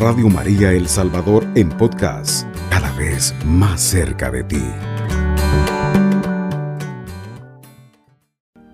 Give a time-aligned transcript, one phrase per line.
[0.00, 4.64] Radio María El Salvador en podcast, cada vez más cerca de ti.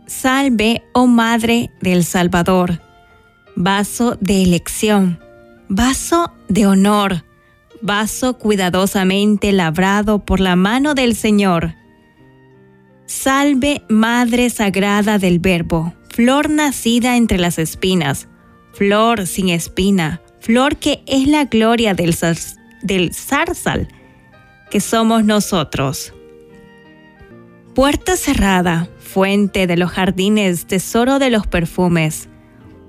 [0.07, 2.81] Salve, oh Madre del Salvador,
[3.57, 5.19] vaso de elección,
[5.69, 7.25] vaso de honor,
[7.83, 11.75] vaso cuidadosamente labrado por la mano del Señor.
[13.07, 18.29] Salve, Madre Sagrada del Verbo, flor nacida entre las espinas,
[18.75, 22.15] flor sin espina, flor que es la gloria del,
[23.13, 23.89] zarzal,
[24.71, 26.15] que somos nosotros.
[27.75, 32.29] Puerta cerrada, fuente de los jardines, tesoro de los perfumes,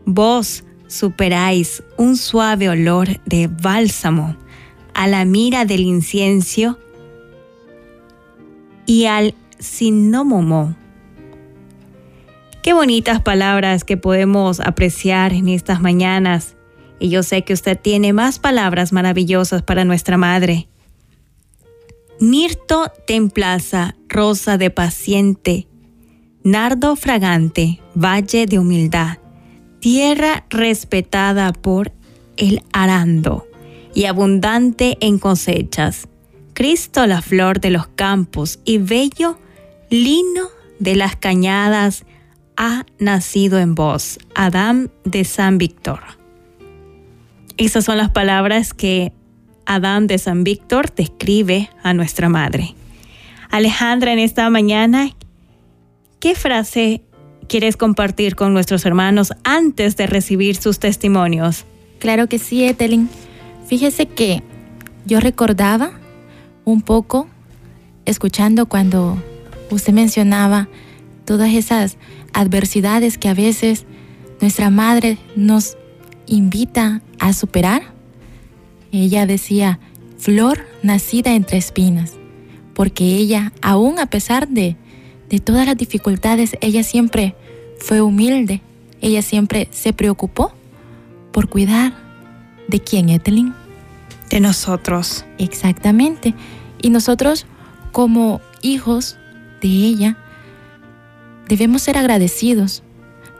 [0.05, 4.37] vos superáis un suave olor de bálsamo
[4.93, 6.77] a la mira del incienso
[8.85, 10.75] y al sinómomo.
[12.61, 16.56] Qué bonitas palabras que podemos apreciar en estas mañanas.
[16.99, 20.67] Y yo sé que usted tiene más palabras maravillosas para nuestra madre.
[22.19, 25.67] Mirto templaza, rosa de paciente,
[26.43, 29.19] nardo fragante, valle de humildad,
[29.79, 31.91] tierra respetada por
[32.37, 33.47] el arando
[33.93, 36.07] y abundante en cosechas.
[36.53, 39.37] Cristo la flor de los campos y bello
[39.89, 40.47] lino
[40.79, 42.05] de las cañadas
[42.55, 45.99] ha nacido en vos, Adán de San Víctor.
[47.57, 49.13] Esas son las palabras que
[49.65, 52.75] Adán de San Víctor describe a nuestra madre.
[53.49, 55.09] Alejandra, en esta mañana,
[56.19, 57.01] ¿qué frase
[57.49, 61.65] quieres compartir con nuestros hermanos antes de recibir sus testimonios?
[61.97, 63.09] Claro que sí, Etelin.
[63.65, 64.43] Fíjese que
[65.05, 65.91] yo recordaba
[66.63, 67.27] un poco
[68.05, 69.17] escuchando cuando
[69.71, 70.69] usted mencionaba
[71.25, 71.97] todas esas
[72.33, 73.85] adversidades que a veces
[74.41, 75.75] nuestra madre nos
[76.27, 77.81] invita a superar.
[78.91, 79.79] Ella decía,
[80.17, 82.13] flor nacida entre espinas,
[82.73, 84.75] porque ella, aún a pesar de,
[85.29, 87.35] de todas las dificultades, ella siempre
[87.79, 88.61] fue humilde,
[89.01, 90.51] ella siempre se preocupó
[91.31, 91.93] por cuidar
[92.67, 93.53] de quién, Etelin.
[94.29, 95.25] De nosotros.
[95.37, 96.33] Exactamente.
[96.81, 97.45] Y nosotros
[97.91, 99.17] como hijos
[99.61, 100.17] de ella,
[101.47, 102.83] debemos ser agradecidos,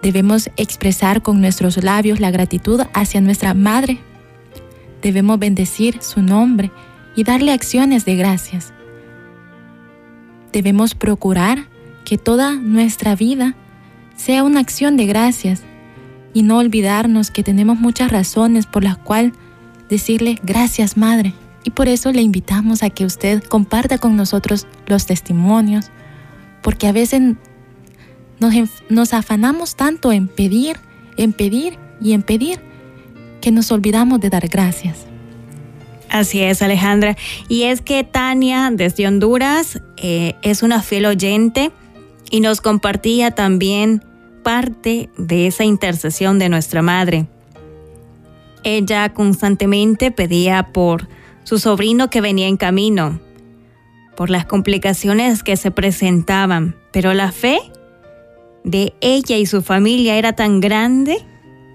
[0.02, 4.00] debemos expresar con nuestros labios la gratitud hacia nuestra Madre,
[5.02, 6.72] debemos bendecir su nombre
[7.16, 8.74] y darle acciones de gracias.
[10.52, 11.68] Debemos procurar
[12.06, 13.56] que toda nuestra vida
[14.16, 15.64] sea una acción de gracias
[16.34, 19.34] y no olvidarnos que tenemos muchas razones por las cuales
[19.90, 21.34] decirle gracias Madre.
[21.64, 25.92] Y por eso le invitamos a que usted comparta con nosotros los testimonios,
[26.62, 27.36] porque a veces
[28.40, 28.54] nos,
[28.90, 30.78] nos afanamos tanto en pedir,
[31.18, 32.60] en pedir y en pedir,
[33.42, 35.08] que nos olvidamos de dar gracias.
[36.10, 37.18] Así es, Alejandra.
[37.50, 41.72] Y es que Tania, desde Honduras, eh, es una fiel oyente
[42.30, 44.04] y nos compartía también
[44.44, 47.28] parte de esa intercesión de nuestra madre.
[48.64, 51.08] Ella constantemente pedía por
[51.44, 53.20] su sobrino que venía en camino,
[54.16, 57.60] por las complicaciones que se presentaban, pero la fe
[58.68, 61.26] de ella y su familia era tan grande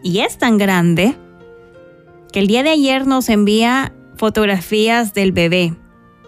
[0.03, 1.17] y es tan grande
[2.33, 5.75] que el día de ayer nos envía fotografías del bebé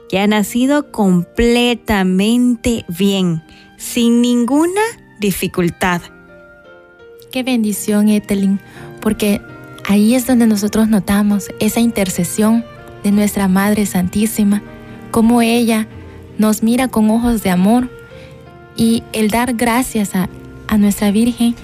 [0.09, 3.43] que ha nacido completamente bien,
[3.77, 4.81] sin ninguna
[5.21, 6.01] dificultad.
[7.31, 8.59] Qué bendición, Etelin,
[9.01, 9.43] porque
[9.87, 12.65] ahí es donde nosotros notamos esa intercesión
[13.03, 14.63] de nuestra Madre Santísima,
[15.11, 15.89] como ella
[16.39, 17.91] nos mira con ojos de amor
[18.77, 20.29] y el dar gracias a,
[20.79, 21.55] nuestra Virgen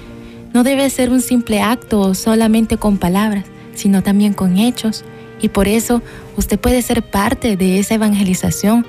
[0.52, 3.44] no debe ser un simple acto solamente con palabras,
[3.74, 5.04] sino también con hechos.
[5.40, 6.02] Y por eso
[6.36, 8.86] usted puede ser parte de esa evangelización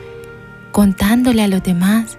[0.72, 2.18] contándole a los demás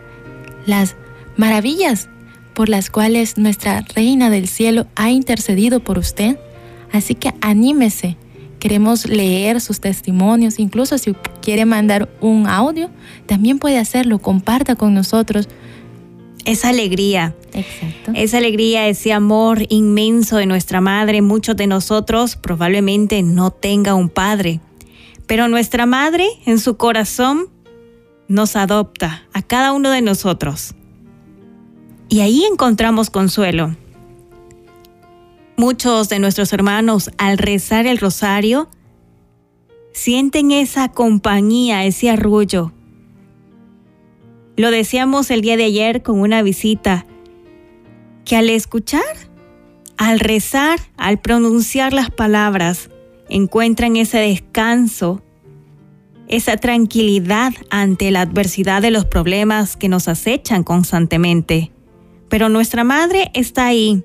[0.67, 0.97] las
[1.37, 2.09] maravillas
[2.55, 6.39] por las cuales nuestra Reina del Cielo ha intercedido por usted.
[6.93, 8.17] Así que anímese.
[8.59, 12.91] Queremos leer sus testimonios, incluso si quiere mandar un audio,
[13.27, 15.49] también puede hacerlo, comparta con nosotros.
[16.45, 18.13] Esa alegría, Exacto.
[18.15, 24.09] esa alegría, ese amor inmenso de nuestra madre, muchos de nosotros probablemente no tenga un
[24.09, 24.61] padre,
[25.27, 27.49] pero nuestra madre en su corazón
[28.27, 30.75] nos adopta a cada uno de nosotros.
[32.09, 33.77] Y ahí encontramos consuelo.
[35.57, 38.69] Muchos de nuestros hermanos al rezar el rosario
[39.93, 42.73] sienten esa compañía, ese arrullo.
[44.63, 47.05] Lo decíamos el día de ayer con una visita,
[48.25, 49.03] que al escuchar,
[49.97, 52.89] al rezar, al pronunciar las palabras
[53.29, 55.21] encuentran ese descanso,
[56.29, 61.73] esa tranquilidad ante la adversidad de los problemas que nos acechan constantemente.
[62.29, 64.05] Pero nuestra madre está ahí,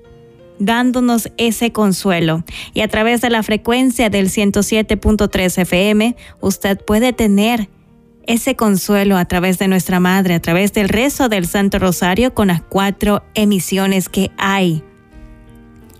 [0.58, 2.42] dándonos ese consuelo.
[2.74, 7.68] Y a través de la frecuencia del 107.3 FM, usted puede tener
[8.28, 12.48] ese consuelo a través de nuestra Madre, a través del rezo del Santo Rosario con
[12.48, 14.84] las cuatro emisiones que hay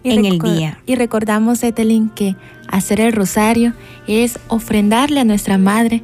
[0.05, 0.79] en el día.
[0.85, 2.37] Y recordamos, Etelin, que
[2.69, 3.73] hacer el rosario
[4.07, 6.03] es ofrendarle a nuestra Madre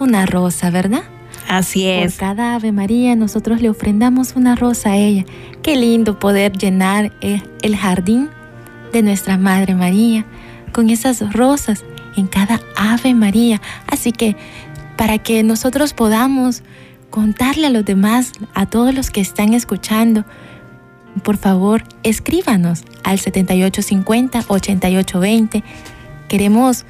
[0.00, 1.04] una rosa, ¿verdad?
[1.48, 2.14] Así es.
[2.14, 5.24] Por cada Ave María nosotros le ofrendamos una rosa a ella.
[5.62, 8.30] Qué lindo poder llenar el jardín
[8.92, 10.24] de nuestra Madre María
[10.72, 11.84] con esas rosas
[12.16, 13.60] en cada Ave María.
[13.86, 14.36] Así que
[14.96, 16.62] para que nosotros podamos
[17.10, 20.24] contarle a los demás, a todos los que están escuchando,
[21.22, 25.62] por favor, escríbanos al 7850-8820.
[26.28, 26.86] Queremos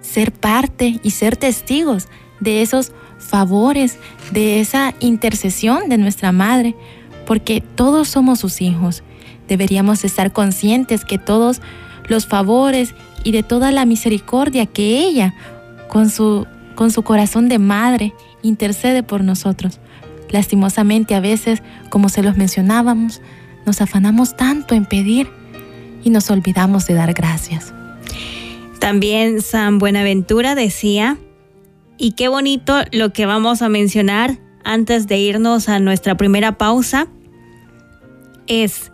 [0.00, 2.08] ser parte y ser testigos
[2.40, 3.98] de esos favores,
[4.32, 6.74] de esa intercesión de nuestra Madre,
[7.26, 9.04] porque todos somos sus hijos.
[9.48, 11.60] Deberíamos estar conscientes que todos
[12.08, 15.34] los favores y de toda la misericordia que ella,
[15.88, 19.80] con su con su corazón de madre, intercede por nosotros.
[20.30, 23.20] Lastimosamente a veces, como se los mencionábamos,
[23.66, 25.28] nos afanamos tanto en pedir
[26.02, 27.72] y nos olvidamos de dar gracias.
[28.78, 31.18] También San Buenaventura decía,
[31.96, 37.08] y qué bonito lo que vamos a mencionar antes de irnos a nuestra primera pausa,
[38.46, 38.92] es,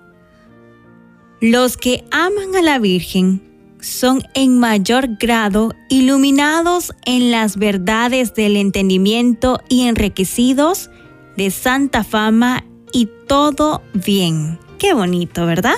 [1.41, 3.50] los que aman a la Virgen
[3.81, 10.91] son en mayor grado iluminados en las verdades del entendimiento y enriquecidos
[11.37, 14.59] de santa fama y todo bien.
[14.79, 15.77] Qué bonito, ¿verdad?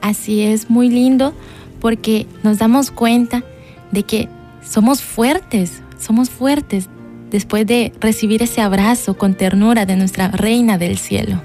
[0.00, 1.34] Así es, muy lindo
[1.80, 3.44] porque nos damos cuenta
[3.90, 4.28] de que
[4.62, 6.88] somos fuertes, somos fuertes
[7.30, 11.40] después de recibir ese abrazo con ternura de nuestra Reina del Cielo.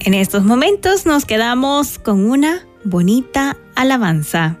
[0.00, 4.58] En estos momentos nos quedamos con una bonita alabanza.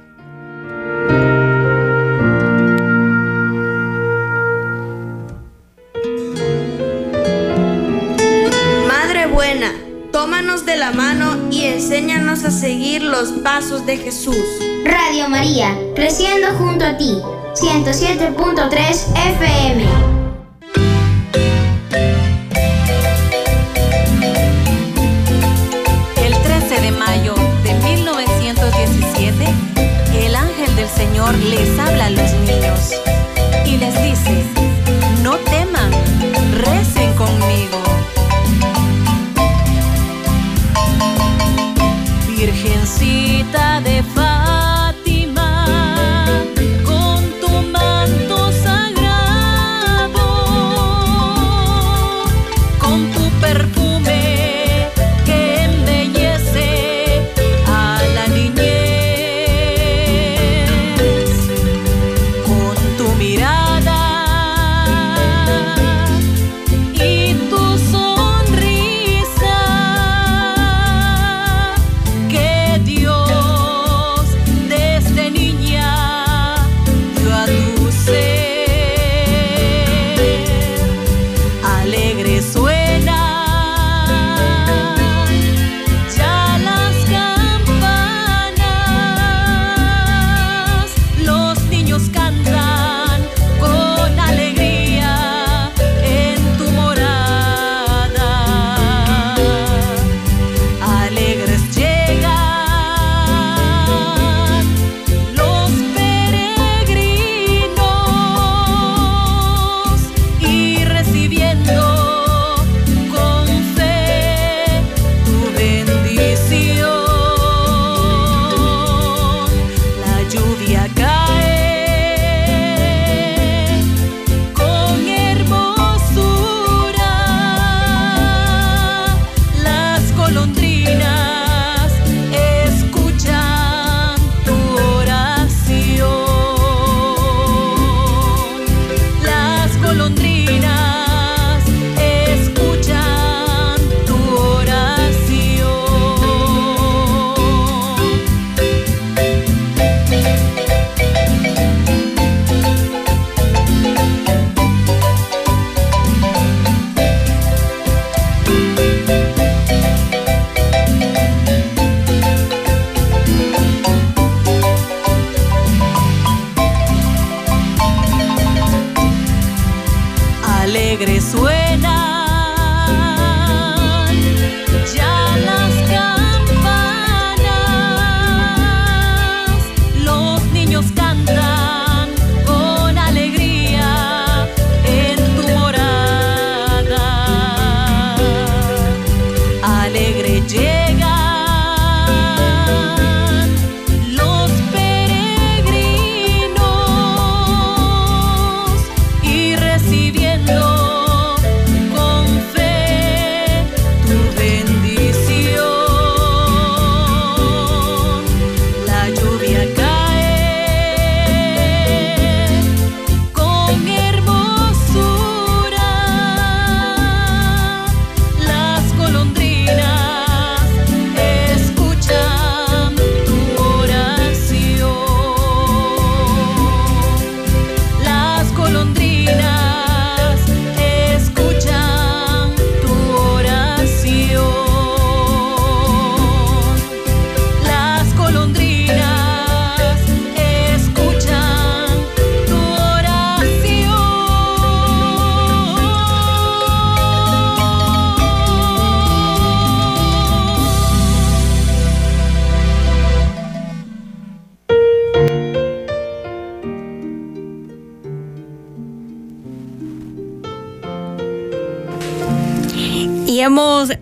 [10.16, 14.46] Tómanos de la mano y enséñanos a seguir los pasos de Jesús.
[14.82, 17.18] Radio María, creciendo junto a ti.
[17.52, 18.70] 107.3
[19.36, 19.84] FM.
[26.24, 29.44] El 13 de mayo de 1917,
[30.24, 32.94] el ángel del Señor les habla a los niños
[33.66, 34.42] y les dice,
[35.22, 35.90] no teman,
[42.86, 44.25] Virgencita de Fátima,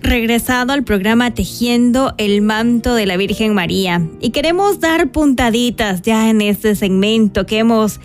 [0.02, 4.06] regresado al programa Tejiendo el manto de la Virgen María.
[4.20, 8.00] Y queremos dar puntaditas ya en este segmento que hemos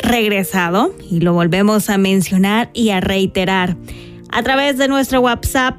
[0.00, 3.76] regresado y lo volvemos a mencionar y a reiterar
[4.30, 5.76] a través de nuestro WhatsApp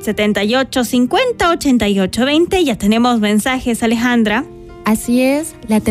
[0.00, 2.64] 78 50 88 20.
[2.64, 4.44] Ya tenemos mensajes, Alejandra.
[4.88, 5.82] Así es, la,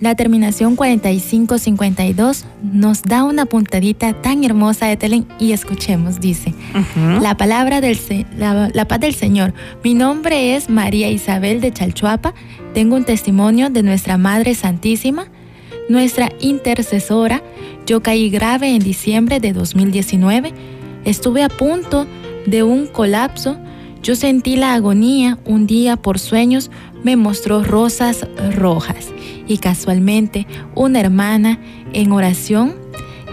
[0.00, 6.54] la terminación 4552 nos da una puntadita tan hermosa de Telen y escuchemos, dice,
[7.20, 7.98] la palabra del
[8.38, 9.52] la, la, paz del Señor.
[9.82, 12.34] Mi nombre es María Isabel de Chalchuapa.
[12.72, 15.26] Tengo un testimonio de nuestra Madre Santísima,
[15.88, 17.42] nuestra intercesora.
[17.84, 20.54] Yo caí grave en diciembre de 2019.
[21.04, 22.06] Estuve a punto
[22.46, 23.58] de un colapso.
[24.02, 26.70] Yo sentí la agonía un día por sueños
[27.02, 29.12] me mostró rosas rojas
[29.46, 31.60] y casualmente una hermana
[31.92, 32.74] en oración,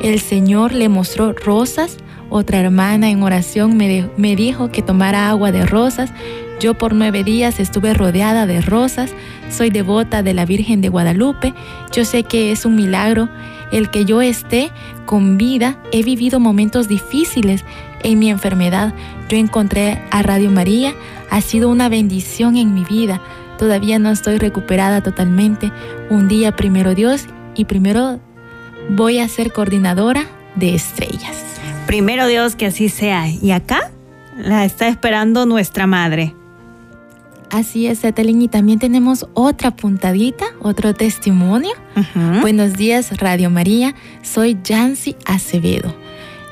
[0.02, 1.98] el Señor le mostró rosas,
[2.30, 6.12] otra hermana en oración me, me dijo que tomara agua de rosas,
[6.60, 9.12] yo por nueve días estuve rodeada de rosas,
[9.50, 11.54] soy devota de la Virgen de Guadalupe,
[11.92, 13.28] yo sé que es un milagro
[13.72, 14.72] el que yo esté
[15.08, 17.66] con vida, he vivido momentos difíciles
[18.04, 18.94] en mi enfermedad,
[19.30, 20.94] yo encontré a Radio María,
[21.30, 23.22] ha sido una bendición en mi vida,
[23.58, 25.72] Todavía no estoy recuperada totalmente.
[26.10, 28.20] Un día primero Dios y primero
[28.90, 31.38] voy a ser coordinadora de estrellas.
[31.88, 33.30] Primero Dios que así sea.
[33.30, 33.92] Y acá
[34.38, 36.36] la está esperando nuestra madre.
[37.52, 38.42] Así es, Etelín.
[38.42, 41.72] Y también tenemos otra puntadita, otro testimonio.
[42.42, 43.94] Buenos días, Radio María.
[44.24, 45.96] Soy Jancy Acevedo.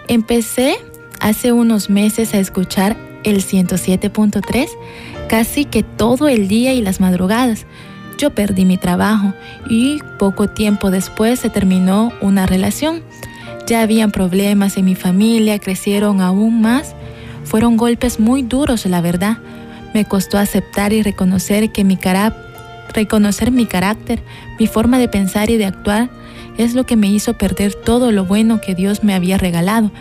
[0.07, 0.77] Empecé
[1.21, 4.67] hace unos meses a escuchar el 107.3
[5.29, 7.65] casi que todo el día y las madrugadas.
[8.17, 9.33] Yo perdí mi trabajo
[9.69, 13.03] y poco tiempo después se terminó una relación.
[13.67, 16.95] Ya habían problemas en mi familia, crecieron aún más.
[17.45, 19.37] Fueron golpes muy duros, la verdad.
[19.93, 21.97] Me costó aceptar y reconocer que mi
[22.93, 24.21] reconocer mi carácter,
[24.59, 26.09] mi forma de pensar y de actuar
[26.57, 29.91] es lo que me hizo perder todo lo bueno que Dios me había regalado.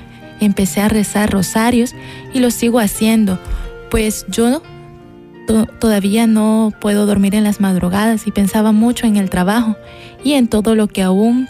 [0.41, 1.95] Empecé a rezar rosarios
[2.33, 3.39] y lo sigo haciendo,
[3.91, 4.63] pues yo
[5.79, 9.77] todavía no puedo dormir en las madrugadas y pensaba mucho en el trabajo
[10.25, 11.49] y en todo lo que aún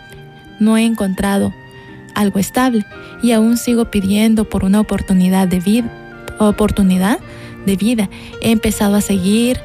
[0.59, 1.53] no he encontrado
[2.15, 2.85] algo estable
[3.23, 5.91] y aún sigo pidiendo por una oportunidad de vida,
[6.39, 7.19] oportunidad
[7.67, 8.09] de vida.
[8.41, 9.61] He empezado a seguir,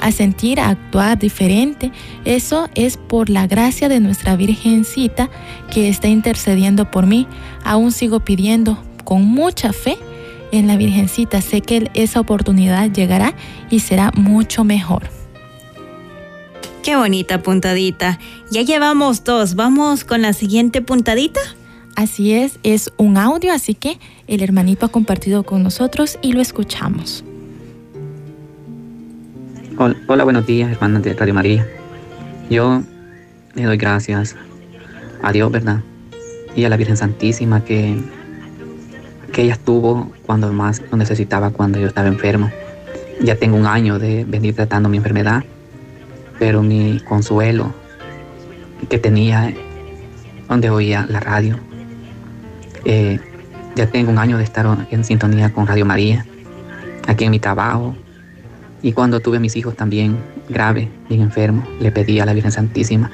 [0.00, 1.92] a sentir, a actuar diferente.
[2.24, 5.30] Eso es por la gracia de nuestra Virgencita
[5.70, 7.26] que está intercediendo por mí.
[7.64, 9.96] Aún sigo pidiendo con mucha fe
[10.52, 11.40] en la Virgencita.
[11.40, 13.34] Sé que esa oportunidad llegará
[13.70, 15.08] y será mucho mejor.
[16.82, 18.20] Qué bonita puntadita.
[18.50, 19.56] Ya llevamos dos.
[19.56, 21.40] ¿Vamos con la siguiente puntadita?
[21.96, 23.98] Así es, es un audio, así que
[24.28, 27.24] el hermanito ha compartido con nosotros y lo escuchamos.
[29.78, 31.66] Hola, buenos días, hermanas de Radio María.
[32.48, 32.82] Yo
[33.54, 34.34] le doy gracias
[35.22, 35.80] a Dios, ¿verdad?
[36.54, 37.96] Y a la Virgen Santísima que
[39.36, 42.50] que ella estuvo cuando más lo necesitaba, cuando yo estaba enfermo.
[43.20, 45.44] Ya tengo un año de venir tratando mi enfermedad,
[46.38, 47.74] pero mi consuelo
[48.88, 49.52] que tenía
[50.48, 51.58] donde oía la radio,
[52.86, 53.20] eh,
[53.74, 56.24] ya tengo un año de estar en sintonía con Radio María,
[57.06, 57.94] aquí en mi trabajo,
[58.82, 60.16] y cuando tuve a mis hijos también
[60.48, 63.10] grave, bien enfermo, le pedí a la Virgen Santísima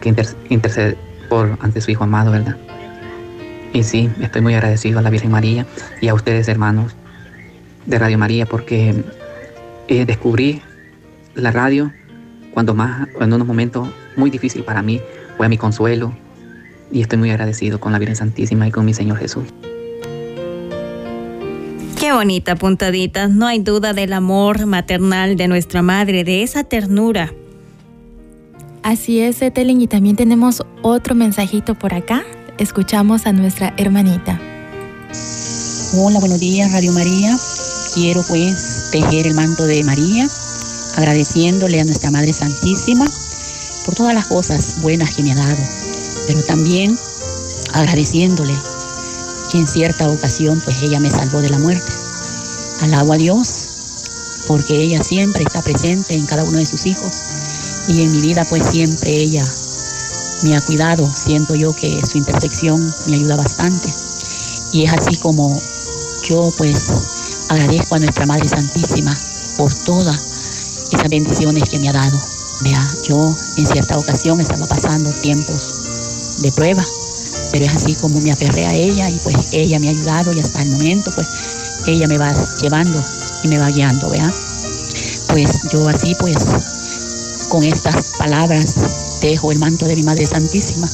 [0.00, 0.14] que
[0.48, 0.94] interceda
[1.28, 2.56] por ante su Hijo amado, ¿verdad?
[3.72, 5.66] Y sí, estoy muy agradecido a la Virgen María
[6.00, 6.94] y a ustedes, hermanos
[7.86, 9.04] de Radio María, porque
[9.88, 10.60] eh, descubrí
[11.34, 11.92] la radio
[12.52, 15.00] cuando más, en unos momentos muy difíciles para mí,
[15.36, 16.12] fue a mi consuelo.
[16.90, 19.44] Y estoy muy agradecido con la Virgen Santísima y con mi Señor Jesús.
[22.10, 23.28] Qué bonita puntadita.
[23.28, 27.32] No hay duda del amor maternal de nuestra madre, de esa ternura.
[28.82, 32.24] Así es, Etelin, y también tenemos otro mensajito por acá
[32.58, 34.40] escuchamos a nuestra hermanita.
[35.94, 37.38] Hola, buenos días, Radio María.
[37.94, 40.26] Quiero pues tejer el manto de María,
[40.96, 43.08] agradeciéndole a nuestra Madre Santísima
[43.86, 45.62] por todas las cosas buenas que me ha dado,
[46.26, 46.98] pero también
[47.72, 48.54] agradeciéndole
[49.52, 51.99] que en cierta ocasión pues ella me salvó de la muerte.
[52.80, 53.66] Alabo a Dios
[54.46, 57.22] porque ella siempre está presente en cada uno de sus hijos
[57.88, 59.44] y en mi vida pues siempre ella
[60.42, 61.08] me ha cuidado.
[61.14, 63.92] Siento yo que su intersección me ayuda bastante.
[64.72, 65.60] Y es así como
[66.28, 66.92] yo pues
[67.48, 69.16] agradezco a nuestra Madre Santísima
[69.56, 70.18] por todas
[70.92, 72.18] esas bendiciones que me ha dado.
[72.60, 76.84] Vea, yo en cierta ocasión estaba pasando tiempos de prueba,
[77.50, 80.40] pero es así como me aferré a ella y pues ella me ha ayudado y
[80.40, 81.26] hasta el momento pues
[81.86, 83.02] ella me va llevando
[83.42, 84.32] y me va guiando, ¿verdad?
[85.28, 86.36] Pues yo así, pues,
[87.48, 88.74] con estas palabras
[89.20, 90.88] dejo el manto de mi Madre Santísima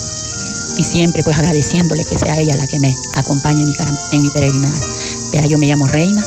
[0.77, 3.77] y siempre pues agradeciéndole que sea ella la que me acompañe en mi,
[4.13, 4.73] en mi peregrinar.
[5.33, 6.25] Vea, yo me llamo Reina,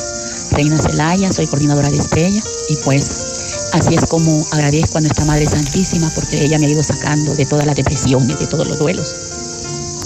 [0.52, 5.46] Reina Celaya, soy coordinadora de Estrella y pues así es como agradezco a nuestra Madre
[5.46, 9.14] Santísima porque ella me ha ido sacando de todas las depresiones, de todos los duelos.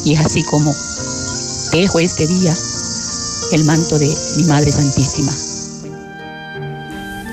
[0.05, 0.75] Y es así como
[1.73, 2.55] dejo este día
[3.53, 5.33] el manto de mi Madre Santísima.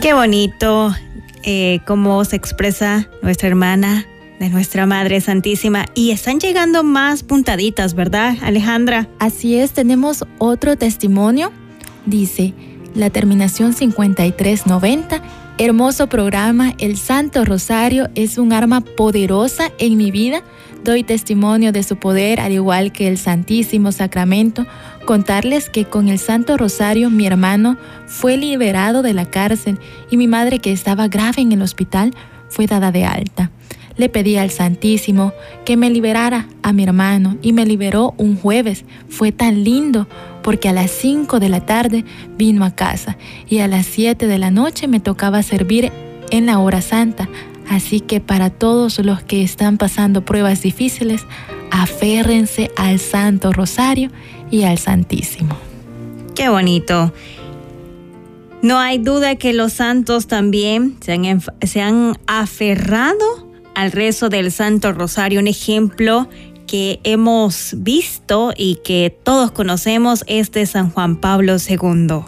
[0.02, 0.94] Qué bonito
[1.44, 4.06] eh, cómo se expresa nuestra hermana
[4.40, 5.86] de nuestra Madre Santísima.
[5.94, 9.08] Y están llegando más puntaditas, ¿verdad, Alejandra?
[9.20, 11.52] Así es, tenemos otro testimonio.
[12.06, 12.54] Dice,
[12.96, 15.22] la terminación 5390.
[15.58, 20.42] Hermoso programa, el Santo Rosario es un arma poderosa en mi vida.
[20.84, 24.66] Doy testimonio de su poder, al igual que el Santísimo Sacramento.
[25.06, 30.28] Contarles que con el Santo Rosario mi hermano fue liberado de la cárcel y mi
[30.28, 32.14] madre, que estaba grave en el hospital,
[32.50, 33.52] fue dada de alta.
[33.98, 35.34] Le pedí al Santísimo
[35.66, 38.86] que me liberara a mi hermano y me liberó un jueves.
[39.10, 40.08] Fue tan lindo
[40.44, 42.06] porque a las 5 de la tarde
[42.38, 43.18] vino a casa
[43.50, 45.92] y a las 7 de la noche me tocaba servir
[46.30, 47.30] en la hora santa.
[47.70, 51.26] Así que para todos los que están pasando pruebas difíciles,
[51.70, 54.10] aférrense al Santo Rosario
[54.52, 55.56] y al Santísimo.
[56.36, 57.14] Qué bonito.
[58.62, 64.52] No hay duda que los santos también se han, se han aferrado al rezo del
[64.52, 66.28] Santo Rosario, un ejemplo
[66.68, 72.22] que hemos visto y que todos conocemos es de San Juan Pablo II.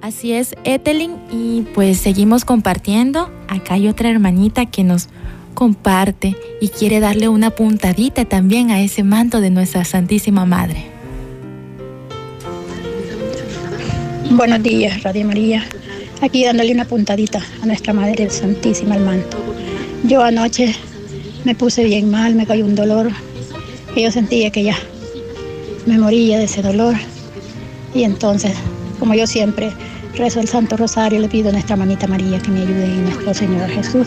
[0.00, 3.30] Así es, Etelin, y pues seguimos compartiendo.
[3.48, 5.08] Acá hay otra hermanita que nos
[5.54, 10.84] comparte y quiere darle una puntadita también a ese manto de nuestra Santísima Madre.
[14.30, 15.64] Buenos días, Radio María.
[16.20, 19.38] Aquí dándole una puntadita a nuestra Madre Santísima al manto.
[20.04, 20.74] Yo anoche
[21.44, 23.10] me puse bien mal, me cayó un dolor
[23.94, 24.76] y yo sentía que ya
[25.86, 26.94] me moría de ese dolor.
[27.94, 28.52] Y entonces,
[28.98, 29.72] como yo siempre
[30.16, 33.34] rezo el Santo Rosario, le pido a nuestra mamita María que me ayude en nuestro
[33.34, 34.06] Señor Jesús.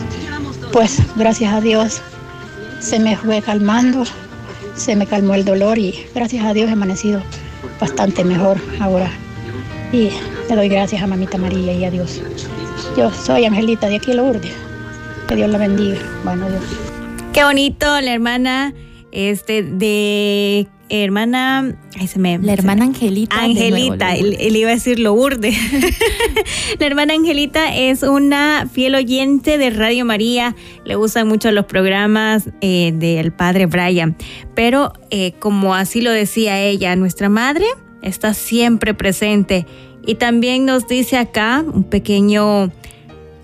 [0.72, 2.02] Pues gracias a Dios
[2.80, 4.04] se me fue calmando,
[4.76, 7.20] se me calmó el dolor y gracias a Dios he amanecido
[7.80, 9.10] bastante mejor ahora.
[9.92, 10.10] Y
[10.48, 12.20] le doy gracias a Mamita María y a Dios.
[12.96, 14.52] Yo soy Angelita de aquí Lourdes.
[15.26, 15.98] Que Dios la bendiga.
[16.24, 16.62] Bueno, Dios.
[17.32, 18.74] Qué bonito, la hermana
[19.10, 23.42] este de hermana, ay, se me, la hermana Angelita.
[23.42, 25.56] Angelita, él, iba a decir Lourdes.
[26.78, 32.50] la hermana Angelita es una fiel oyente de Radio María, le gustan mucho los programas
[32.60, 34.16] eh, del padre Brian,
[34.54, 37.66] pero eh, como así lo decía ella, nuestra madre
[38.02, 39.66] está siempre presente
[40.06, 42.70] y también nos dice acá un pequeño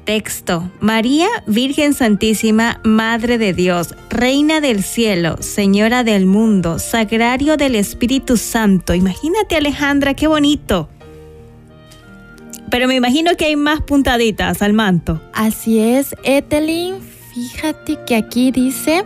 [0.05, 0.71] texto.
[0.81, 8.37] María, Virgen Santísima, Madre de Dios, Reina del Cielo, Señora del Mundo, Sagrario del Espíritu
[8.37, 8.95] Santo.
[8.95, 10.88] Imagínate Alejandra, qué bonito.
[12.71, 15.21] Pero me imagino que hay más puntaditas al manto.
[15.33, 16.97] Así es, Etelin.
[17.35, 19.05] Fíjate que aquí dice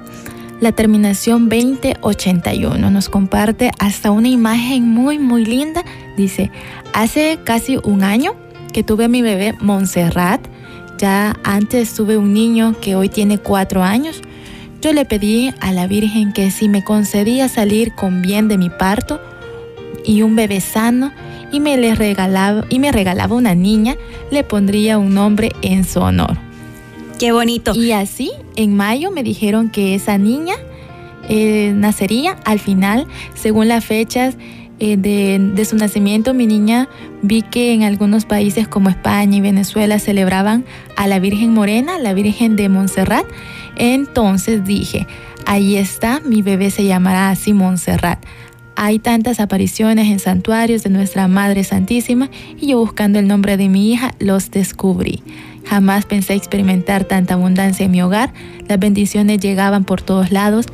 [0.61, 2.91] la terminación 2081.
[2.91, 5.85] Nos comparte hasta una imagen muy, muy linda.
[6.17, 6.51] Dice,
[6.93, 8.35] hace casi un año
[8.73, 10.47] que tuve a mi bebé Montserrat.
[10.99, 14.21] Ya antes tuve un niño que hoy tiene cuatro años.
[14.81, 18.69] Yo le pedí a la Virgen que si me concedía salir con bien de mi
[18.69, 19.21] parto
[20.05, 21.13] y un bebé sano
[21.53, 23.97] y me, le regalaba, y me regalaba una niña,
[24.31, 26.37] le pondría un nombre en su honor.
[27.19, 27.75] Qué bonito.
[27.75, 30.55] Y así, en mayo me dijeron que esa niña
[31.29, 34.37] eh, nacería al final, según las fechas
[34.81, 36.89] eh, de, de, su nacimiento, mi niña
[37.23, 40.65] vi que en algunos países como España y Venezuela celebraban
[40.97, 43.27] a la Virgen Morena, la Virgen de Montserrat.
[43.77, 45.07] Entonces dije,
[45.47, 48.25] ahí está, mi bebé se llamará así Montserrat.
[48.81, 53.69] Hay tantas apariciones en santuarios de nuestra Madre Santísima y yo buscando el nombre de
[53.69, 55.25] mi hija los descubrí.
[55.65, 58.33] Jamás pensé experimentar tanta abundancia en mi hogar.
[58.69, 60.67] Las bendiciones llegaban por todos lados.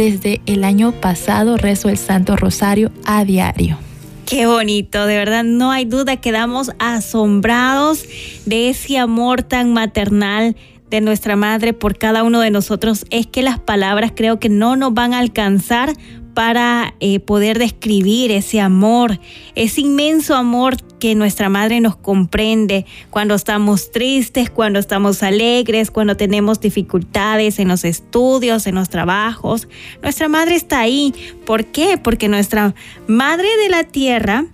[0.00, 3.76] Desde el año pasado rezo el Santo Rosario a diario.
[4.24, 8.06] Qué bonito, de verdad no hay duda, quedamos asombrados
[8.46, 10.56] de ese amor tan maternal
[10.88, 13.04] de nuestra madre por cada uno de nosotros.
[13.10, 15.92] Es que las palabras creo que no nos van a alcanzar
[16.34, 19.18] para eh, poder describir ese amor,
[19.54, 26.16] ese inmenso amor que nuestra madre nos comprende cuando estamos tristes, cuando estamos alegres, cuando
[26.16, 29.68] tenemos dificultades en los estudios, en los trabajos.
[30.02, 31.14] Nuestra madre está ahí.
[31.46, 31.98] ¿Por qué?
[31.98, 32.74] Porque nuestra
[33.06, 34.46] madre de la tierra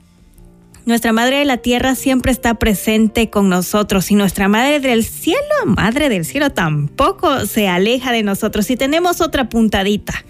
[0.86, 5.40] nuestra Madre de la Tierra siempre está presente con nosotros y nuestra Madre del Cielo,
[5.64, 8.70] Madre del Cielo, tampoco se aleja de nosotros.
[8.70, 10.24] Y tenemos otra puntadita.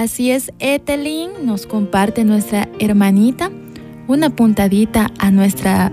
[0.00, 3.50] Así es, Etelin nos comparte nuestra hermanita
[4.06, 5.92] una puntadita a nuestra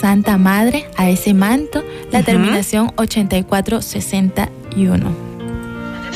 [0.00, 5.14] Santa Madre, a ese manto, la terminación 8461.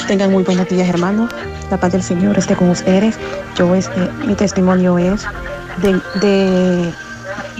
[0.08, 1.30] Tengan muy buenos días, hermanos.
[1.70, 3.16] La paz del Señor esté con ustedes.
[3.56, 5.24] Yo, este, mi testimonio es
[5.82, 6.92] de,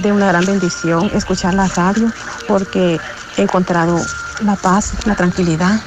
[0.03, 2.13] de, una gran bendición escuchar la radio
[2.49, 2.99] porque
[3.37, 4.01] he encontrado
[4.45, 5.81] la paz, la tranquilidad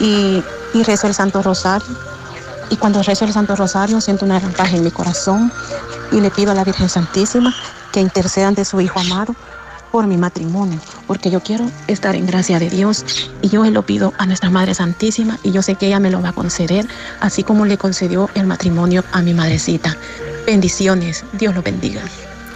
[0.00, 2.09] y, y rezo el Santo Rosario.
[2.70, 5.52] Y cuando rezo el Santo Rosario siento una gran paz en mi corazón
[6.12, 7.54] y le pido a la Virgen Santísima
[7.92, 9.34] que intercedan de su Hijo amado
[9.90, 14.12] por mi matrimonio, porque yo quiero estar en gracia de Dios y yo lo pido
[14.18, 16.86] a nuestra Madre Santísima y yo sé que ella me lo va a conceder,
[17.20, 19.96] así como le concedió el matrimonio a mi madrecita.
[20.46, 22.02] Bendiciones, Dios lo bendiga.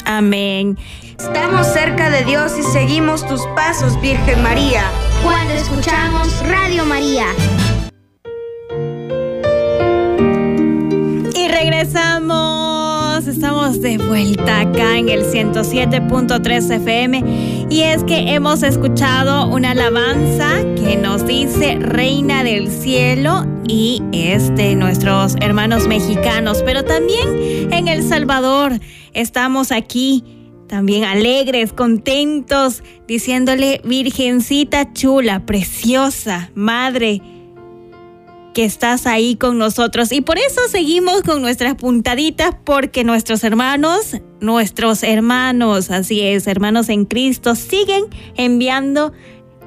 [0.04, 0.78] Amén.
[1.18, 4.84] Estamos cerca de Dios y seguimos tus pasos, Virgen María.
[5.22, 7.26] Cuando escuchamos Radio María.
[12.24, 13.26] Regresamos.
[13.26, 17.66] Estamos de vuelta acá en el 107.3 FM.
[17.70, 24.54] Y es que hemos escuchado una alabanza que nos dice Reina del Cielo y es
[24.56, 26.62] de nuestros hermanos mexicanos.
[26.64, 28.72] Pero también en El Salvador
[29.12, 30.24] estamos aquí
[30.66, 37.20] también alegres, contentos, diciéndole, Virgencita chula, preciosa, Madre,
[38.54, 40.12] que estás ahí con nosotros.
[40.12, 46.88] Y por eso seguimos con nuestras puntaditas, porque nuestros hermanos, nuestros hermanos, así es, hermanos
[46.88, 48.04] en Cristo, siguen
[48.36, 49.12] enviando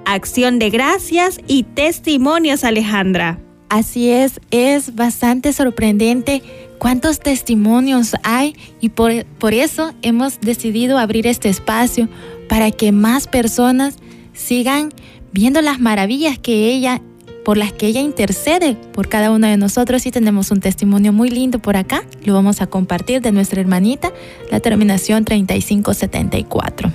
[0.06, 3.40] acción de gracias y testimonios, Alejandra.
[3.70, 6.42] Así es, es bastante sorprendente
[6.80, 12.08] cuántos testimonios hay y por, por, eso hemos decidido abrir este espacio
[12.48, 13.98] para que más personas
[14.34, 14.94] sigan
[15.34, 17.02] viendo las maravillas que ella
[17.48, 21.30] por las que ella intercede por cada uno de nosotros y tenemos un testimonio muy
[21.30, 22.04] lindo por acá.
[22.26, 24.12] Lo vamos a compartir de nuestra hermanita,
[24.52, 26.92] la terminación 3574.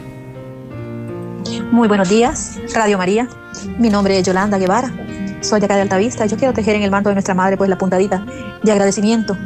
[1.71, 3.31] Muy buenos días, Radio María.
[3.79, 4.93] Mi nombre es Yolanda Guevara.
[5.41, 6.27] Soy de acá de Altavista.
[6.27, 8.27] Yo quiero tejer en el manto de nuestra madre pues la puntadita
[8.63, 9.39] de agradecimiento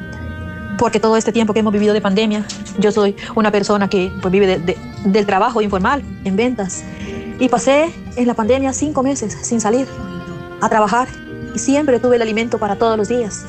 [0.76, 2.44] porque todo este tiempo que hemos vivido de pandemia,
[2.80, 4.58] yo soy una persona que pues, vive
[5.04, 6.82] del trabajo informal, en ventas,
[7.38, 9.86] y pasé en la pandemia cinco meses sin salir
[10.60, 11.08] a trabajar
[11.54, 13.46] y siempre tuve el alimento para todos los días.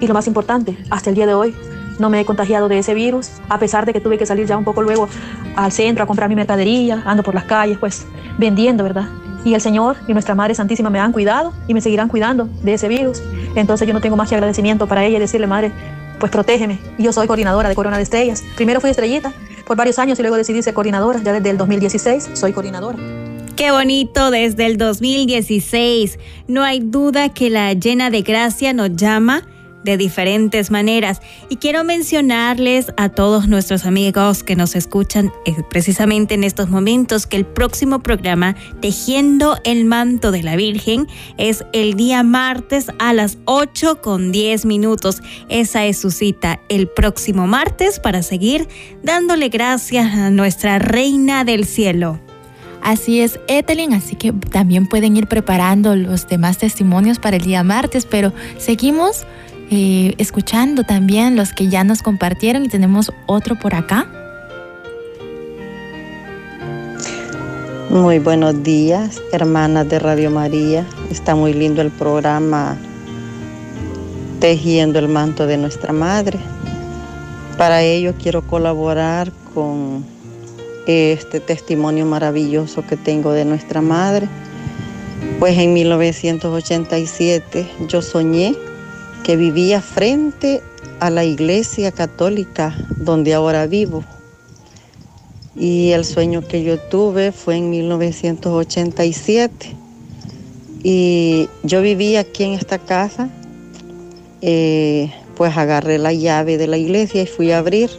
[0.00, 1.54] Y lo más importante, hasta el día de hoy
[1.98, 4.56] no me he contagiado de ese virus, a pesar de que tuve que salir ya
[4.56, 5.08] un poco luego
[5.54, 8.06] al centro a comprar mi mercadería, ando por las calles, pues
[8.38, 9.08] vendiendo, ¿verdad?
[9.44, 12.74] Y el Señor y nuestra Madre Santísima me han cuidado y me seguirán cuidando de
[12.74, 13.22] ese virus.
[13.54, 15.72] Entonces yo no tengo más que agradecimiento para ella y decirle, Madre,
[16.18, 16.78] pues protégeme.
[16.98, 18.42] Yo soy coordinadora de Corona de Estrellas.
[18.56, 19.32] Primero fui estrellita
[19.66, 21.20] por varios años y luego decidí ser coordinadora.
[21.22, 22.98] Ya desde el 2016 soy coordinadora.
[23.56, 26.18] Qué bonito desde el 2016.
[26.46, 29.48] No hay duda que la llena de gracia nos llama
[29.82, 31.22] de diferentes maneras.
[31.48, 37.26] Y quiero mencionarles a todos nuestros amigos que nos escuchan eh, precisamente en estos momentos
[37.26, 41.06] que el próximo programa Tejiendo el manto de la Virgen
[41.38, 45.22] es el día martes a las 8 con 10 minutos.
[45.48, 48.68] Esa es su cita el próximo martes para seguir
[49.02, 52.25] dándole gracias a nuestra Reina del Cielo.
[52.86, 57.64] Así es, Etelin, así que también pueden ir preparando los demás testimonios para el día
[57.64, 59.24] martes, pero seguimos
[59.72, 64.06] eh, escuchando también los que ya nos compartieron y tenemos otro por acá.
[67.90, 70.86] Muy buenos días, hermanas de Radio María.
[71.10, 72.76] Está muy lindo el programa
[74.38, 76.38] Tejiendo el manto de nuestra madre.
[77.58, 80.15] Para ello quiero colaborar con
[80.86, 84.28] este testimonio maravilloso que tengo de nuestra madre.
[85.38, 88.54] Pues en 1987 yo soñé
[89.24, 90.62] que vivía frente
[91.00, 94.04] a la iglesia católica donde ahora vivo.
[95.56, 99.74] Y el sueño que yo tuve fue en 1987.
[100.82, 103.28] Y yo vivía aquí en esta casa,
[104.42, 107.90] eh, pues agarré la llave de la iglesia y fui a abrir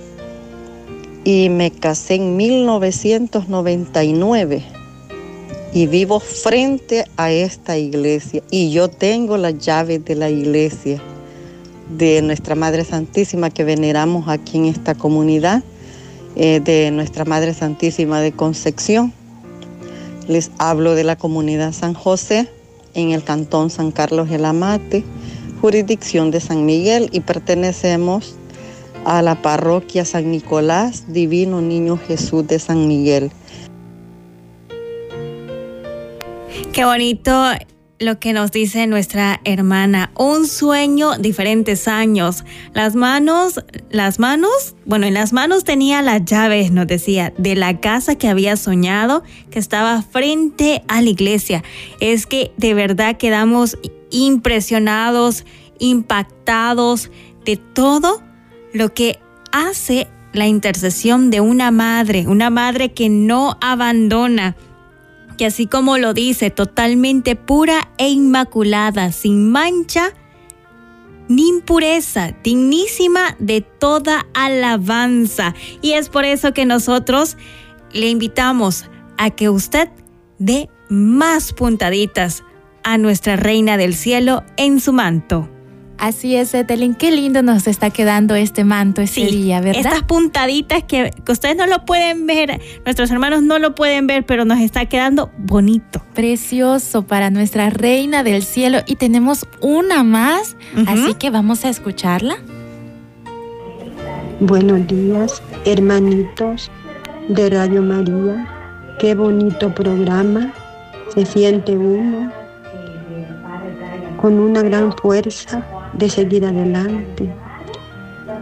[1.27, 4.63] y me casé en 1999
[5.73, 11.01] y vivo frente a esta iglesia y yo tengo las llaves de la iglesia
[11.97, 15.63] de nuestra Madre Santísima que veneramos aquí en esta comunidad,
[16.37, 19.11] eh, de nuestra Madre Santísima de Concepción.
[20.29, 22.49] Les hablo de la comunidad San José
[22.93, 25.03] en el cantón San Carlos el Amate,
[25.59, 28.37] jurisdicción de San Miguel y pertenecemos
[29.07, 33.31] a la parroquia San Nicolás, Divino Niño Jesús de San Miguel.
[36.73, 37.31] Qué bonito
[37.99, 40.11] lo que nos dice nuestra hermana.
[40.17, 42.43] Un sueño, diferentes años.
[42.73, 47.79] Las manos, las manos, bueno, en las manos tenía las llaves, nos decía, de la
[47.79, 51.63] casa que había soñado, que estaba frente a la iglesia.
[52.01, 53.77] Es que de verdad quedamos
[54.11, 55.45] impresionados,
[55.79, 57.09] impactados
[57.45, 58.26] de todo
[58.77, 59.19] lo que
[59.51, 64.55] hace la intercesión de una madre, una madre que no abandona
[65.37, 70.13] que así como lo dice, totalmente pura e inmaculada, sin mancha
[71.29, 75.53] ni impureza, dignísima de toda alabanza.
[75.81, 77.37] Y es por eso que nosotros
[77.91, 78.85] le invitamos
[79.17, 79.89] a que usted
[80.39, 82.43] dé más puntaditas
[82.83, 85.49] a nuestra Reina del Cielo en su manto.
[85.97, 89.81] Así es, Etelin, qué lindo nos está quedando este manto este día, ¿verdad?
[89.83, 94.23] Estas puntaditas que, que, ustedes no lo pueden ver, nuestros hermanos no lo pueden ver,
[94.23, 96.03] pero nos está quedando bonito.
[96.13, 98.79] Precioso para nuestra reina del cielo.
[98.85, 100.87] Y tenemos una más, uh -huh.
[100.87, 102.37] así que vamos a escucharla.
[104.39, 106.69] Buenos días, hermanitos
[107.27, 108.47] de Radio María.
[108.99, 110.53] Qué bonito programa.
[111.13, 112.31] Se siente uno
[114.21, 117.29] con una gran fuerza de seguir adelante.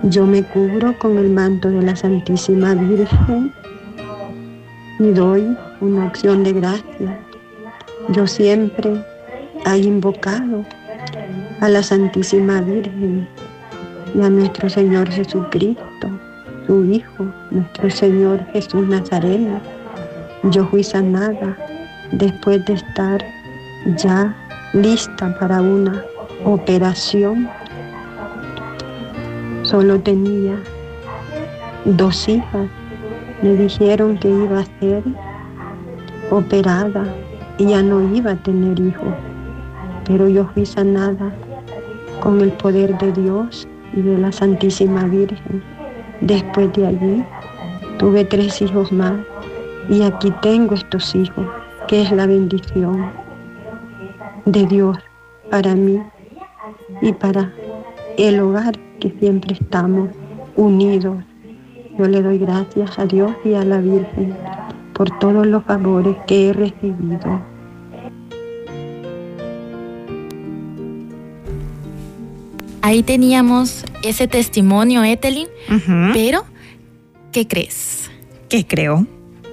[0.03, 3.51] Yo me cubro con el manto de la Santísima Virgen
[4.99, 7.19] y doy una acción de gracia.
[8.09, 9.03] Yo siempre
[9.65, 10.63] he invocado
[11.61, 13.27] a la Santísima Virgen
[14.13, 16.07] y a nuestro Señor Jesucristo,
[16.67, 19.59] su Hijo, nuestro Señor Jesús Nazareno.
[20.51, 21.57] Yo fui sanada
[22.11, 23.25] después de estar
[23.97, 24.35] ya
[24.73, 26.03] lista para una
[26.45, 27.49] operación.
[29.63, 30.55] Solo tenía
[31.85, 32.67] dos hijas.
[33.41, 35.03] Me dijeron que iba a ser
[36.31, 37.05] operada
[37.57, 39.13] y ya no iba a tener hijos.
[40.05, 41.33] Pero yo fui sanada
[42.21, 45.63] con el poder de Dios y de la Santísima Virgen.
[46.21, 47.25] Después de allí
[47.97, 49.15] tuve tres hijos más
[49.89, 51.45] y aquí tengo estos hijos,
[51.87, 53.11] que es la bendición
[54.45, 54.97] de Dios
[55.49, 56.01] para mí
[57.05, 57.53] y para
[58.17, 60.09] el hogar que siempre estamos
[60.55, 61.23] unidos.
[61.99, 64.35] Yo le doy gracias a Dios y a la Virgen
[64.93, 67.41] por todos los favores que he recibido.
[72.81, 76.13] Ahí teníamos ese testimonio, Etelin, uh -huh.
[76.13, 76.43] pero
[77.31, 78.09] ¿qué crees?
[78.49, 79.05] ¿Qué creo?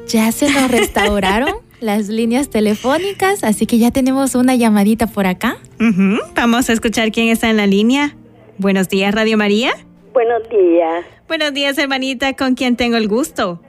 [0.09, 5.57] Ya se nos restauraron las líneas telefónicas, así que ya tenemos una llamadita por acá.
[5.81, 6.21] Uh -huh.
[6.35, 8.17] Vamos a escuchar quién está en la línea.
[8.59, 9.73] Buenos días, Radio María.
[10.13, 11.05] Buenos días.
[11.29, 12.35] Buenos días, hermanita.
[12.35, 13.61] ¿Con quién tengo el gusto?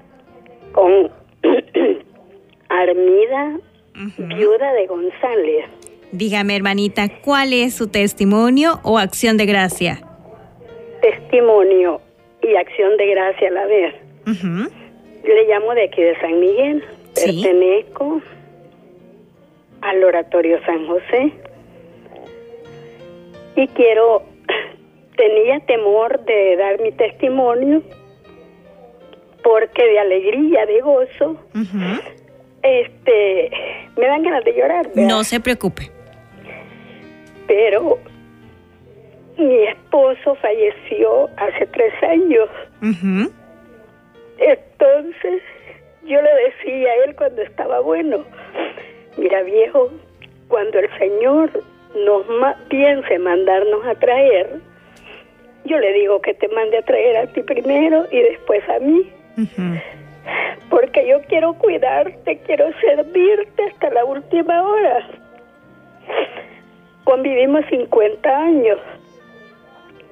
[0.74, 0.92] Con
[2.70, 3.60] Armida,
[3.96, 4.38] uh -huh.
[4.38, 5.66] viuda de González.
[6.12, 10.02] Dígame, hermanita, ¿cuál es su testimonio o acción de gracia?
[11.02, 12.02] Testimonio
[12.44, 13.96] y acción de gracia a la vez.
[14.28, 14.72] Uh -huh.
[15.24, 16.84] Le llamo de aquí de San Miguel.
[17.16, 17.44] ¿Sí?
[17.44, 18.22] Pertenezco
[19.82, 21.34] al Oratorio San José.
[23.56, 24.24] Y quiero,
[25.18, 27.84] tenía temor de dar mi testimonio
[29.44, 32.02] porque de alegría, de gozo, uh -huh.
[32.64, 33.52] este,
[33.98, 34.88] me dan ganas de llorar.
[34.88, 35.10] ¿verdad?
[35.10, 35.92] No se preocupe.
[37.46, 38.00] Pero
[39.38, 42.50] mi esposo falleció hace tres años.
[42.82, 43.32] Uh -huh.
[44.38, 45.42] Entonces
[46.06, 48.26] yo le decía a él cuando estaba bueno,
[49.18, 49.90] mira viejo,
[50.48, 51.50] cuando el Señor
[52.06, 54.60] nos ma piense mandarnos a traer,
[55.66, 59.10] yo le digo que te mande a traer a ti primero y después a mí.
[59.38, 59.82] Uh -huh.
[60.70, 65.08] Porque yo quiero cuidarte, quiero servirte hasta la última hora.
[67.04, 68.80] Convivimos 50 años.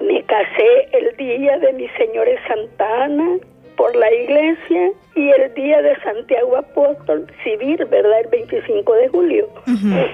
[0.00, 3.38] Me casé el día de mi señora Santa Ana
[3.76, 8.20] por la iglesia y el día de Santiago Apóstol civil, ¿verdad?
[8.20, 9.48] El 25 de julio.
[9.66, 10.08] Uh -huh.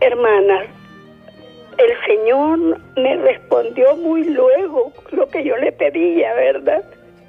[0.00, 0.66] Hermanas,
[1.78, 2.58] el Señor
[2.96, 6.84] me respondió muy luego lo que yo le pedía, ¿verdad?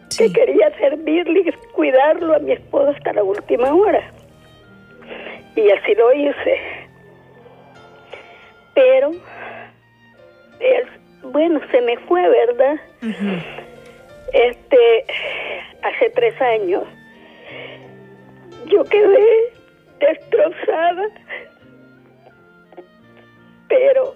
[0.10, 0.26] Sí.
[0.32, 4.12] Que quería servirle y cuidarlo a mi esposo hasta la última hora.
[5.56, 6.60] Y así lo hice.
[8.74, 9.12] Pero,
[10.60, 10.84] él,
[11.24, 12.76] bueno, se me fue, ¿verdad?
[13.02, 13.42] Uh -huh.
[14.34, 15.06] Este,
[15.84, 16.84] hace tres años,
[18.66, 19.54] yo quedé
[20.00, 21.10] destrozada,
[23.70, 24.16] pero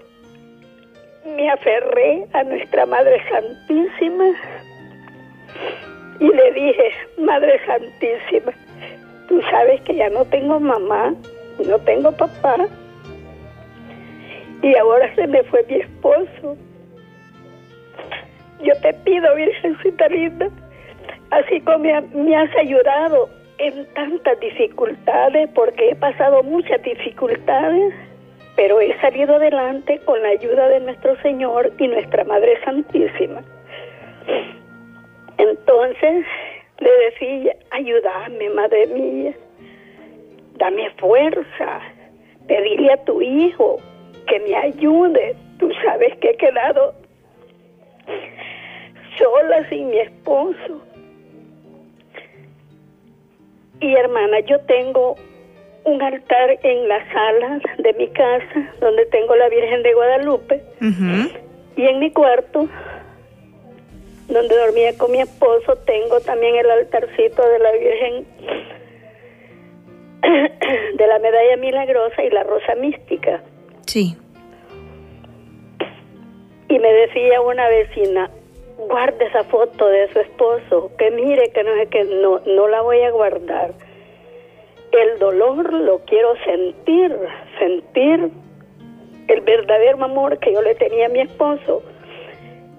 [1.25, 4.25] me aferré a nuestra Madre Santísima
[6.19, 8.53] y le dije, Madre Santísima,
[9.27, 11.13] tú sabes que ya no tengo mamá,
[11.65, 12.67] no tengo papá,
[14.61, 16.57] y ahora se me fue mi esposo.
[18.63, 20.49] Yo te pido, Virgencita linda,
[21.31, 27.93] así como me, has ayudado en tantas dificultades, porque he pasado muchas dificultades,
[28.55, 33.41] pero he salido adelante con la ayuda de nuestro Señor y nuestra Madre Santísima.
[35.37, 36.25] Entonces
[36.79, 39.33] le decía, ayúdame, Madre mía,
[40.57, 41.81] dame fuerza,
[42.47, 43.77] pedirle a tu Hijo
[44.27, 45.35] que me ayude.
[45.57, 46.93] Tú sabes que he quedado
[49.17, 50.81] sola sin mi esposo.
[53.79, 55.15] Y hermana, yo tengo
[55.83, 60.61] un altar en la sala de mi casa donde tengo la Virgen de Guadalupe
[61.75, 62.67] y en mi cuarto
[64.27, 68.25] donde dormía con mi esposo tengo también el altarcito de la Virgen
[70.97, 73.41] de la medalla milagrosa y la rosa mística.
[73.87, 74.15] Sí.
[76.69, 78.29] Y me decía una vecina,
[78.87, 82.81] guarde esa foto de su esposo, que mire que no es que no, no la
[82.81, 83.73] voy a guardar.
[84.91, 87.17] El dolor lo quiero sentir,
[87.59, 88.29] sentir
[89.27, 91.83] el verdadero amor que yo le tenía a mi esposo.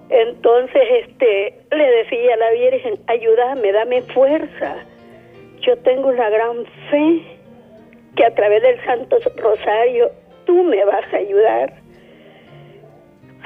[0.09, 4.75] Entonces, este, le decía a la Virgen, ayúdame, dame fuerza.
[5.61, 7.23] Yo tengo una gran fe
[8.15, 10.11] que a través del Santo Rosario
[10.45, 11.82] tú me vas a ayudar.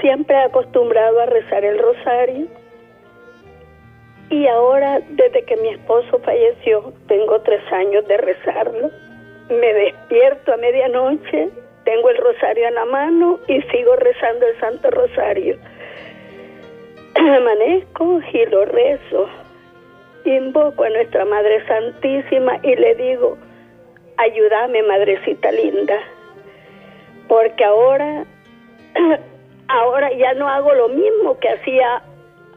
[0.02, 2.48] Siempre he acostumbrado a rezar el rosario
[4.30, 8.92] y ahora, desde que mi esposo falleció, tengo tres años de rezarlo.
[9.50, 11.50] Me despierto a medianoche,
[11.86, 15.58] tengo el rosario en la mano y sigo rezando el Santo Rosario.
[17.16, 19.30] Amanezco y lo rezo.
[20.26, 23.38] Invoco a nuestra Madre Santísima y le digo,
[24.18, 25.98] ayúdame, Madrecita linda,
[27.30, 28.26] porque ahora,
[29.68, 32.02] ahora ya no hago lo mismo que hacía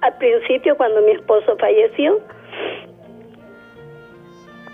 [0.00, 2.20] al principio cuando mi esposo falleció,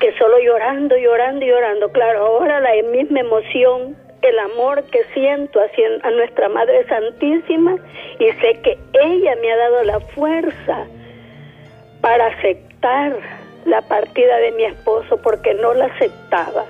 [0.00, 1.90] que solo llorando, llorando, llorando.
[1.90, 7.76] Claro, ahora la misma emoción, el amor que siento hacia a nuestra Madre Santísima
[8.18, 10.86] y sé que ella me ha dado la fuerza
[12.00, 13.16] para aceptar
[13.64, 16.64] la partida de mi esposo porque no la aceptaba.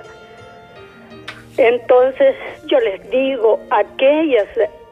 [1.57, 4.47] Entonces yo les digo, aquellas,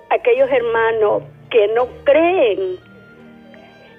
[0.10, 2.78] aquellos hermanos que no creen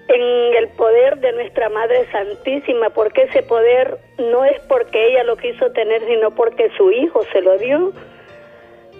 [0.08, 5.36] en el poder de nuestra Madre Santísima, porque ese poder no es porque ella lo
[5.36, 7.92] quiso tener, sino porque su Hijo se lo dio,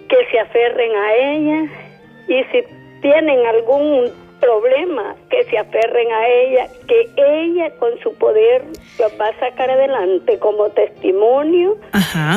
[0.09, 1.71] que se aferren a ella
[2.27, 2.63] y si
[3.01, 8.63] tienen algún problema, que se aferren a ella, que ella con su poder
[8.99, 11.77] los va a sacar adelante como testimonio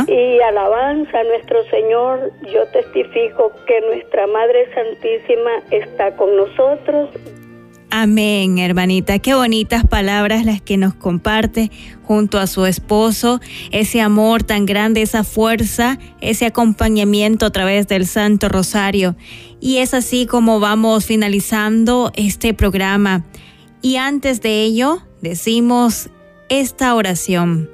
[0.06, 2.30] y alabanza a nuestro Señor.
[2.52, 7.10] Yo testifico que nuestra Madre Santísima está con nosotros,
[7.92, 9.18] Amén, hermanita.
[9.18, 11.72] Qué bonitas palabras las que nos comparte
[12.04, 13.40] junto a su esposo.
[13.72, 19.16] Ese amor tan grande, esa fuerza, ese acompañamiento a través del Santo Rosario.
[19.60, 23.24] Y es así como vamos finalizando este programa.
[23.82, 26.10] Y antes de ello, decimos
[26.48, 27.68] esta oración.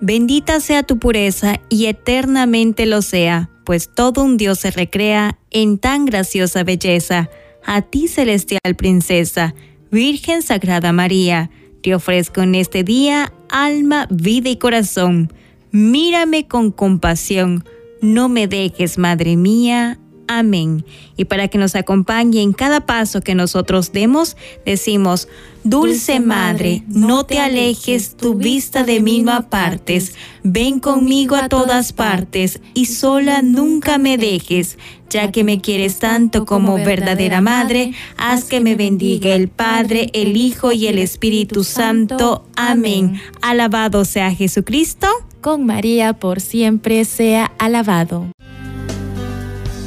[0.00, 5.78] Bendita sea tu pureza y eternamente lo sea, pues todo un Dios se recrea en
[5.78, 7.30] tan graciosa belleza
[7.64, 9.54] a ti celestial princesa,
[9.90, 11.50] Virgen Sagrada María,
[11.82, 15.32] te ofrezco en este día alma, vida y corazón.
[15.70, 17.64] Mírame con compasión,
[18.00, 19.98] no me dejes, Madre mía.
[20.28, 20.84] Amén.
[21.16, 25.28] Y para que nos acompañe en cada paso que nosotros demos, decimos,
[25.64, 31.92] Dulce Madre, no te alejes, tu vista de mí no apartes, ven conmigo a todas
[31.92, 34.76] partes y sola nunca me dejes,
[35.08, 40.36] ya que me quieres tanto como verdadera Madre, haz que me bendiga el Padre, el
[40.36, 42.44] Hijo y el Espíritu Santo.
[42.56, 43.20] Amén.
[43.40, 45.06] Alabado sea Jesucristo.
[45.40, 48.28] Con María por siempre sea alabado.